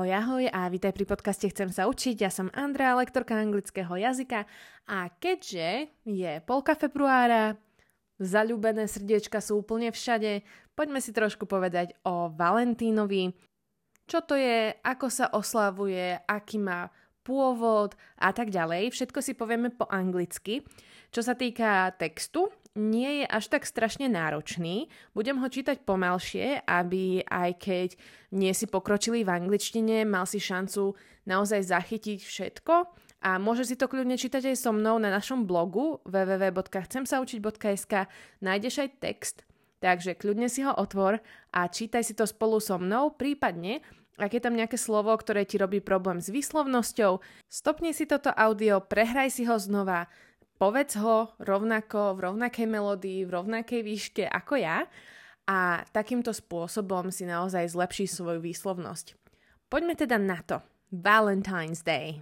[0.00, 2.24] Ahoj, ahoj a vítaj pri podcaste Chcem sa učiť.
[2.24, 4.48] Ja som Andrea, lektorka anglického jazyka
[4.88, 7.60] a keďže je polka februára,
[8.16, 10.40] zalúbené srdiečka sú úplne všade,
[10.72, 13.36] poďme si trošku povedať o Valentínovi.
[14.08, 16.88] Čo to je, ako sa oslavuje, aký má
[17.20, 18.96] pôvod a tak ďalej.
[18.96, 20.64] Všetko si povieme po anglicky.
[21.12, 22.48] Čo sa týka textu,
[22.78, 24.86] nie je až tak strašne náročný.
[25.10, 27.88] Budem ho čítať pomalšie, aby aj keď
[28.30, 30.94] nie si pokročili v angličtine, mal si šancu
[31.26, 32.74] naozaj zachytiť všetko.
[33.20, 37.94] A môže si to kľudne čítať aj so mnou na našom blogu www.chcemsaučiť.sk
[38.40, 39.36] nájdeš aj text,
[39.84, 41.20] takže kľudne si ho otvor
[41.52, 43.84] a čítaj si to spolu so mnou, prípadne
[44.20, 48.84] ak je tam nejaké slovo, ktoré ti robí problém s výslovnosťou, stopni si toto audio,
[48.84, 50.12] prehraj si ho znova,
[50.60, 54.84] povedz ho rovnako, v rovnakej melódii, v rovnakej výške ako ja
[55.48, 59.16] a takýmto spôsobom si naozaj zlepší svoju výslovnosť.
[59.72, 60.60] Poďme teda na to.
[60.92, 62.20] Valentine's Day.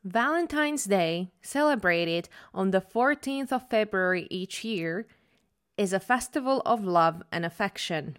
[0.00, 5.04] Valentine's Day, celebrated on the 14th of February each year,
[5.76, 8.16] is a festival of love and affection.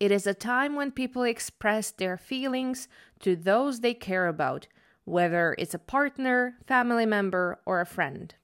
[0.00, 2.88] It is a time when people express their feelings
[3.20, 4.66] to those they care about
[5.06, 8.34] whether it's a partner, family member, or a friend.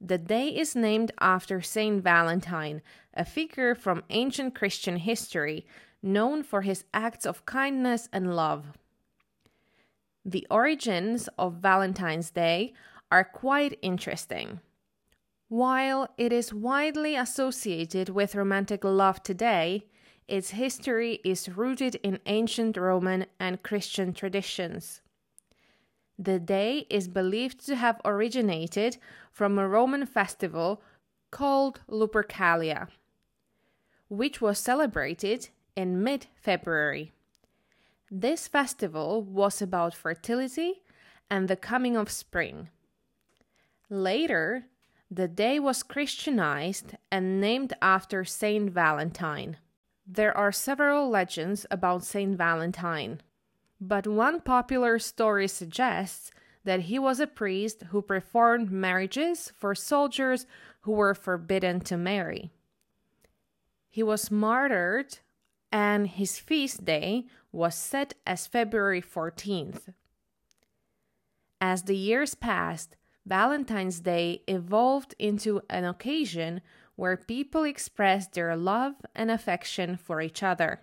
[0.00, 2.82] The day is named after Saint Valentine,
[3.14, 5.66] a figure from ancient Christian history
[6.02, 8.78] known for his acts of kindness and love.
[10.24, 12.74] The origins of Valentine's Day
[13.10, 14.60] are quite interesting.
[15.48, 19.86] While it is widely associated with romantic love today,
[20.28, 25.00] its history is rooted in ancient Roman and Christian traditions.
[26.18, 28.96] The day is believed to have originated
[29.30, 30.82] from a Roman festival
[31.30, 32.88] called Lupercalia,
[34.08, 37.12] which was celebrated in mid February.
[38.10, 40.82] This festival was about fertility
[41.30, 42.68] and the coming of spring.
[43.88, 44.64] Later,
[45.10, 49.58] the day was Christianized and named after Saint Valentine.
[50.06, 53.20] There are several legends about Saint Valentine.
[53.80, 56.32] But one popular story suggests
[56.64, 60.46] that he was a priest who performed marriages for soldiers
[60.80, 62.50] who were forbidden to marry.
[63.88, 65.18] He was martyred,
[65.72, 69.94] and his feast day was set as February 14th.
[71.60, 72.96] As the years passed,
[73.26, 76.60] Valentine's Day evolved into an occasion
[76.96, 80.80] where people expressed their love and affection for each other.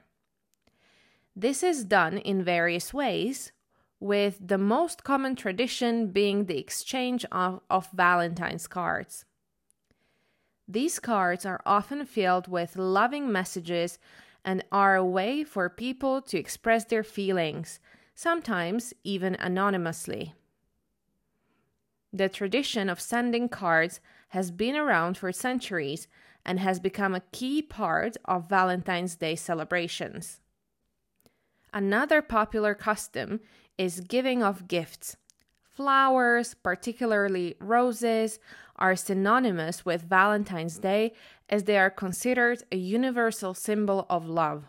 [1.35, 3.51] This is done in various ways,
[3.99, 9.25] with the most common tradition being the exchange of, of Valentine's cards.
[10.67, 13.99] These cards are often filled with loving messages
[14.45, 17.79] and are a way for people to express their feelings,
[18.13, 20.33] sometimes even anonymously.
[22.13, 26.07] The tradition of sending cards has been around for centuries
[26.45, 30.39] and has become a key part of Valentine's Day celebrations.
[31.75, 33.41] Another popular custom
[33.77, 35.17] is giving of gifts.
[35.61, 38.39] Flowers, particularly roses,
[38.77, 41.11] are synonymous with Valentine's Day
[41.49, 44.67] as they are considered a universal symbol of love.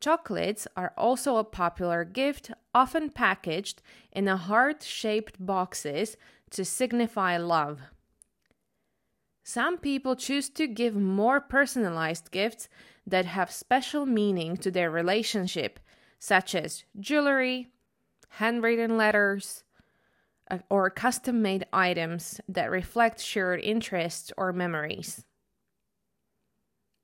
[0.00, 3.80] Chocolates are also a popular gift, often packaged
[4.10, 6.16] in a heart shaped boxes
[6.50, 7.80] to signify love.
[9.44, 12.68] Some people choose to give more personalized gifts
[13.06, 15.78] that have special meaning to their relationship,
[16.22, 17.66] such as jewelry,
[18.38, 19.64] handwritten letters,
[20.48, 25.24] uh, or custom made items that reflect shared interests or memories.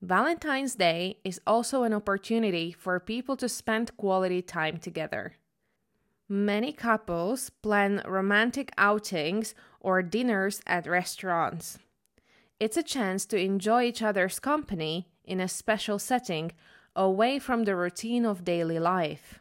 [0.01, 5.33] Valentine's Day is also an opportunity for people to spend quality time together.
[6.29, 11.77] Many couples plan romantic outings or dinners at restaurants.
[12.61, 16.53] It's a chance to enjoy each other's company in a special setting
[16.99, 19.39] away from the routine of daily life.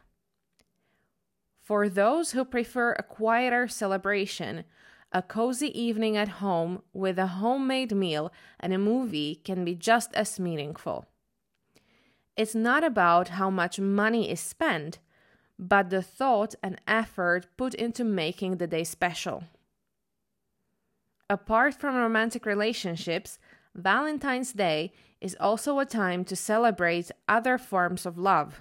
[1.60, 4.64] For those who prefer a quieter celebration,
[5.12, 10.14] a cozy evening at home with a homemade meal and a movie can be just
[10.14, 11.06] as meaningful.
[12.36, 15.00] It's not about how much money is spent,
[15.58, 19.42] but the thought and effort put into making the day special.
[21.28, 23.38] Apart from romantic relationships,
[23.74, 28.60] Valentine's Day is also a time to celebrate other forms of love.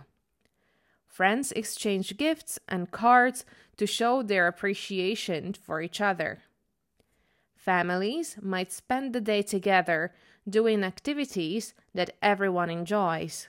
[1.08, 3.46] Friends exchange gifts and cards
[3.78, 6.44] to show their appreciation for each other.
[7.56, 10.14] Families might spend the day together
[10.48, 13.48] doing activities that everyone enjoys.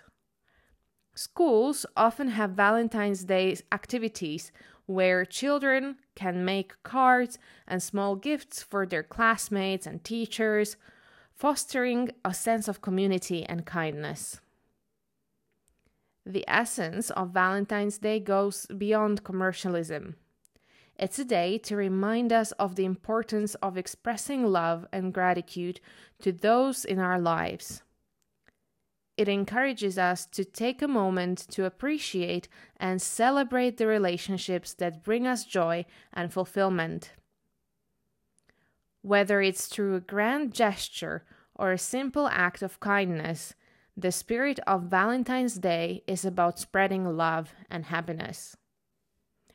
[1.14, 4.52] Schools often have Valentine's Day activities
[4.86, 10.76] where children can make cards and small gifts for their classmates and teachers,
[11.38, 14.40] fostering a sense of community and kindness.
[16.26, 20.16] The essence of Valentine's Day goes beyond commercialism.
[20.96, 25.80] It's a day to remind us of the importance of expressing love and gratitude
[26.22, 27.82] to those in our lives
[29.18, 32.46] it encourages us to take a moment to appreciate
[32.76, 37.10] and celebrate the relationships that bring us joy and fulfillment.
[39.02, 41.24] Whether it's through a grand gesture
[41.54, 43.54] or a simple act of kindness,
[43.96, 48.56] the spirit of Valentine's Day is about spreading love and happiness.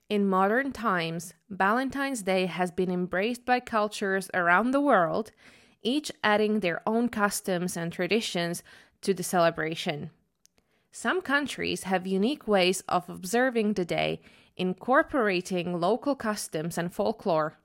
[0.10, 5.32] In modern times, Valentine's Day has been embraced by cultures around the world,
[5.82, 8.64] each adding their own customs and traditions
[9.02, 10.12] to the celebration.
[10.92, 14.22] Some countries have unique ways of observing the day,
[14.56, 17.58] incorporating local customs and folklore.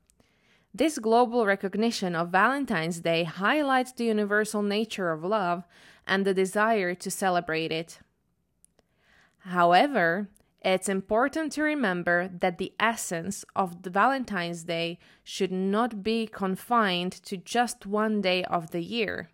[0.74, 5.64] This global recognition of Valentine's Day highlights the universal nature of love
[6.06, 8.00] and the desire to celebrate it.
[9.38, 10.28] However,
[10.60, 17.12] it's important to remember that the essence of the Valentine's Day should not be confined
[17.24, 19.30] to just one day of the year.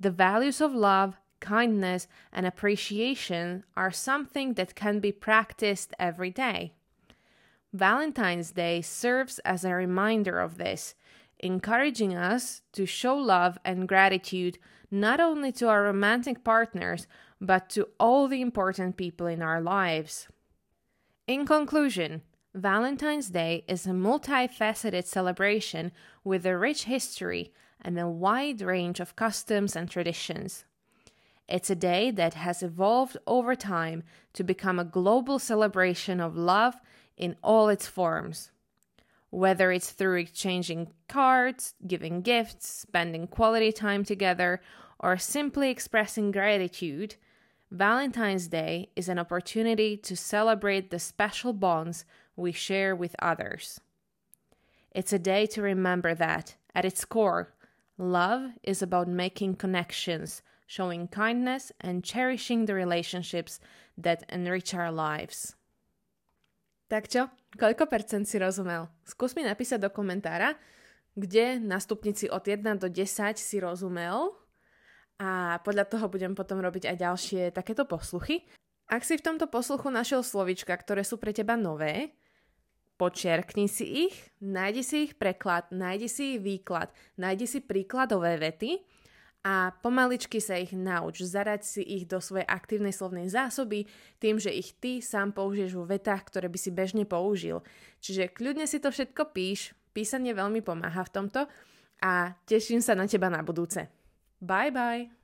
[0.00, 6.72] The values of love, kindness, and appreciation are something that can be practiced every day.
[7.72, 10.94] Valentine's Day serves as a reminder of this,
[11.38, 14.58] encouraging us to show love and gratitude
[14.90, 17.06] not only to our romantic partners,
[17.40, 20.28] but to all the important people in our lives.
[21.26, 22.22] In conclusion,
[22.54, 25.92] Valentine's Day is a multifaceted celebration
[26.22, 30.66] with a rich history and a wide range of customs and traditions.
[31.48, 34.02] It's a day that has evolved over time
[34.34, 36.76] to become a global celebration of love
[37.16, 38.50] in all its forms.
[39.30, 44.60] Whether it's through exchanging cards, giving gifts, spending quality time together,
[44.98, 47.16] or simply expressing gratitude,
[47.70, 52.04] Valentine's Day is an opportunity to celebrate the special bonds
[52.36, 53.80] we share with others.
[54.90, 57.54] It's a day to remember that, at its core,
[57.98, 63.60] Love is about making connections, showing kindness, and cherishing the relationships
[63.96, 65.54] that enrich our lives.
[66.92, 67.24] Tak čo?
[67.56, 68.84] Koľko percent si rozumel?
[69.08, 70.52] Skús mi napísať do komentára,
[71.16, 74.36] kde na stupnici od 1 do 10 si rozumel
[75.16, 78.44] a podľa toho budem potom robiť aj ďalšie takéto posluchy.
[78.92, 82.12] Ak si v tomto posluchu našiel slovička, ktoré sú pre teba nové,
[83.00, 88.78] Počerkni si ich, nájdi si ich preklad, nájdi si ich výklad, nájdi si príkladové vety
[89.42, 91.26] a pomaličky sa ich nauč.
[91.26, 93.90] Zarať si ich do svojej aktívnej slovnej zásoby
[94.22, 97.66] tým, že ich ty sám použiješ vo vetách, ktoré by si bežne použil.
[97.98, 101.40] Čiže kľudne si to všetko píš, písanie veľmi pomáha v tomto
[102.02, 103.90] a teším sa na teba na budúce.
[104.38, 105.21] Bye bye!